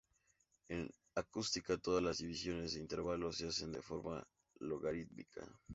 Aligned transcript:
En 0.67 0.89
acústica, 1.13 1.77
todas 1.77 2.01
las 2.03 2.17
divisiones 2.17 2.73
de 2.73 2.79
intervalos 2.79 3.37
se 3.37 3.47
hacen 3.47 3.71
de 3.71 3.83
forma 3.83 4.25
logarítmica. 4.57 5.45